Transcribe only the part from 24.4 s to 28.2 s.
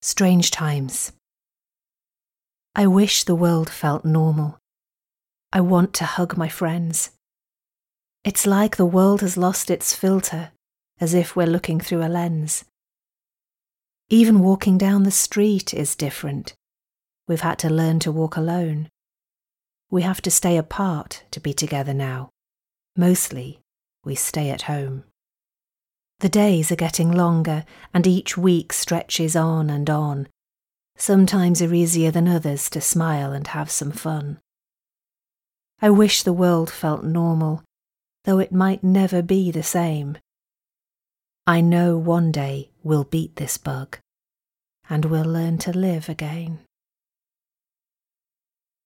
at home. The days are getting longer, and